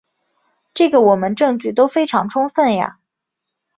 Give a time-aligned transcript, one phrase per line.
[0.73, 2.97] 这个我们证据都非常充分呀。